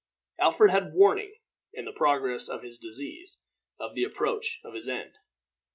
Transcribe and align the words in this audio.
Alfred 0.39 0.71
had 0.71 0.93
warning, 0.95 1.35
in 1.73 1.85
the 1.85 1.91
progress 1.93 2.49
of 2.49 2.63
his 2.63 2.79
disease, 2.79 3.43
of 3.79 3.93
the 3.93 4.03
approach 4.03 4.59
of 4.63 4.73
his 4.73 4.89
end. 4.89 5.13